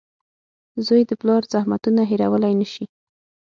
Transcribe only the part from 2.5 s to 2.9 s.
نه شي.